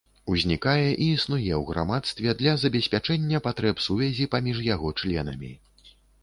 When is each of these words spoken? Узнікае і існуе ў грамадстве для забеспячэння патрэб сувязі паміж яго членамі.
Узнікае 0.35 0.85
і 0.85 1.05
існуе 1.15 1.51
ў 1.57 1.59
грамадстве 1.71 2.33
для 2.39 2.55
забеспячэння 2.63 3.43
патрэб 3.49 3.85
сувязі 3.89 4.29
паміж 4.37 4.63
яго 4.71 4.91
членамі. 5.05 5.53